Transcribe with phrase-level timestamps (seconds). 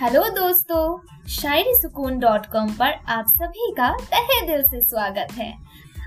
[0.00, 0.98] Hello दोस्तों,
[1.28, 5.54] शायरी सुकून dot com पर आप सभी का तहे दिल से स्वागत है।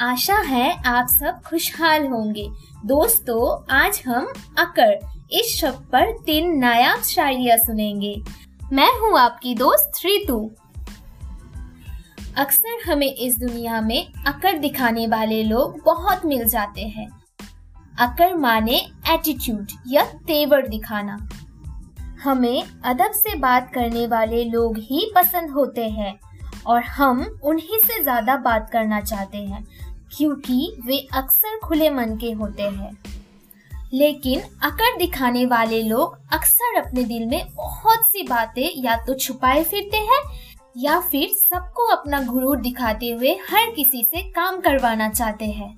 [0.00, 2.48] आशा है आप सब खुशहाल होंगे।
[2.86, 4.98] दोस्तों, आज हम अकर
[5.32, 8.22] इस शब्द पर तीन नायाब शायरिया सुनेंगे।
[8.72, 10.50] मैं हूँ आपकी दोस्त रितु
[12.36, 17.08] अक्सर हमें इस दुनिया में अकर दिखाने वाले लोग बहुत मिल जाते हैं।
[18.00, 21.28] अकर माने एटीट्यूड या तेवर दिखाना।
[22.24, 26.18] हमें अदब से बात करने वाले लोग ही पसंद होते हैं
[26.66, 29.64] और हम उन्हीं से ज़्यादा बात करना चाहते हैं,
[30.16, 32.96] क्योंकि वे अक्सर खुले मन के होते हैं।
[33.92, 39.62] लेकिन अकड़ दिखाने वाले लोग अक्सर अपने दिल में बहुत सी बातें या तो छुपाए
[39.64, 40.22] फिरते हैं,
[40.76, 45.76] या फिर सबको अपना गुरूर दिखाते हुए हर किसी से काम करवाना चाहते हैं।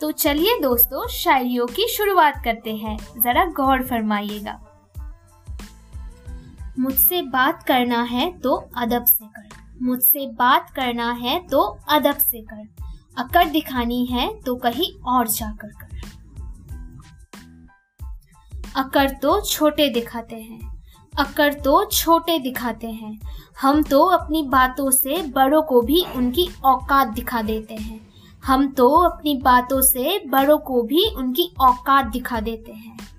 [0.00, 4.60] तो चलिए दोस्तों, शायरियों की शुरुआत करते हैं। जरा गौर फरमाइएगा।
[6.82, 9.48] मुझसे बात करना है तो अदब से कर।
[9.82, 12.68] मुझसे बात करना है तो अदब से कर।
[13.18, 16.00] अकड़ दिखानी है तो कहीं और जाकर कर।
[18.76, 20.82] अकड़ तो छोटे दिखाते हैं।
[21.18, 23.20] अकड़ तो छोटे दिखाते हैं।
[23.60, 28.08] हम तो अपनी बातों से बड़ों को भी उनकी औकात दिखा देते हैं।
[28.44, 33.11] हम तो अपनी बातों से बड़ों को भी उनकी औकात दिखा देते हैं।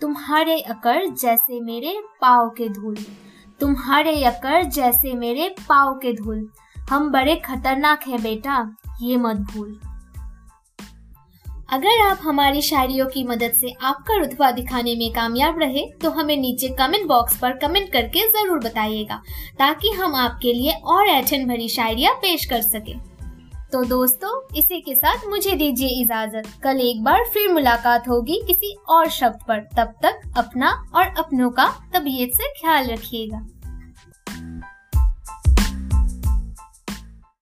[0.00, 2.96] तुम्हारे अकर जैसे मेरे पाओ के धूल।
[3.60, 6.48] तुम्हारे अकर जैसे मेरे पाव के धूल।
[6.90, 8.58] हम बड़े खतरनाक हैं बेटा,
[9.02, 9.78] ये मत भूल।
[11.68, 16.36] अगर आप हमारी शायरियों की मदद से आपका रुतबा दिखाने में कामयाब रहे तो हमें
[16.36, 19.22] नीचे कमेंट बॉक्स पर कमेंट करके ज़रूर बताइएगा,
[19.58, 22.94] ताकि हम आपके लिए और ऐठन भरी शायरिया पेश कर सके।
[23.72, 28.74] तो दोस्तों, इसी के साथ मुझे दीजिए इजाज़त। कल एक बार फिर मुलाकात होगी किसी
[28.88, 33.46] और शब्द पर। तब तक अपना और अपनों का तबीयत से ख्याल रखिएगा।